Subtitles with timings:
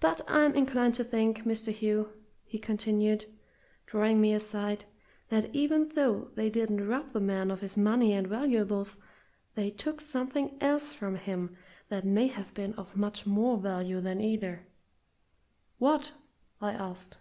[0.00, 1.70] But I'm inclined to think, Mr.
[1.70, 2.14] Hugh,"
[2.46, 3.26] he continued,
[3.84, 4.86] drawing me aside,
[5.28, 8.96] "that even though they didn't rob the man of his money and valuables,
[9.56, 11.52] they took something else from him
[11.90, 14.66] that may have been of much more value than either."
[15.76, 16.12] "What?"
[16.62, 17.18] I asked.